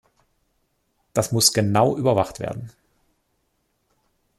Das 1.13 1.31
muss 1.31 1.53
genau 1.53 1.95
überwacht 1.95 2.39
werden. 2.39 2.71